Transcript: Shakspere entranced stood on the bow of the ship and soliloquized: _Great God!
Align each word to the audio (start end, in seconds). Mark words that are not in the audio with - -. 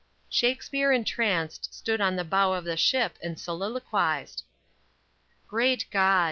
Shakspere 0.31 0.91
entranced 0.91 1.71
stood 1.75 2.01
on 2.01 2.15
the 2.15 2.23
bow 2.23 2.53
of 2.53 2.63
the 2.63 2.75
ship 2.75 3.17
and 3.21 3.39
soliloquized: 3.39 4.41
_Great 5.47 5.85
God! 5.91 6.19